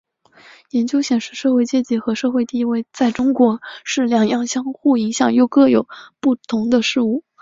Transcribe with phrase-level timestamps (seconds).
[0.71, 5.87] 研究显示社会阶级和社会地位在英国是两样相互影响又各有
[6.19, 7.23] 不同的事物。